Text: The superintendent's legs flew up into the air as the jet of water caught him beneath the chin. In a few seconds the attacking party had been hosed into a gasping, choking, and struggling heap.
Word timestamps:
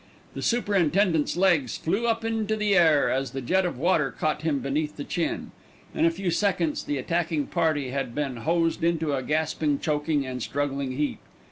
The 0.33 0.41
superintendent's 0.41 1.37
legs 1.37 1.77
flew 1.77 2.07
up 2.07 2.25
into 2.25 2.55
the 2.55 2.75
air 2.75 3.11
as 3.11 3.33
the 3.33 3.39
jet 3.39 3.67
of 3.67 3.77
water 3.77 4.09
caught 4.09 4.41
him 4.41 4.57
beneath 4.57 4.97
the 4.97 5.03
chin. 5.03 5.51
In 5.93 6.05
a 6.05 6.09
few 6.09 6.31
seconds 6.31 6.83
the 6.83 6.97
attacking 6.97 7.45
party 7.45 7.91
had 7.91 8.15
been 8.15 8.37
hosed 8.37 8.83
into 8.83 9.13
a 9.13 9.21
gasping, 9.21 9.77
choking, 9.77 10.25
and 10.25 10.41
struggling 10.41 10.93
heap. 10.93 11.19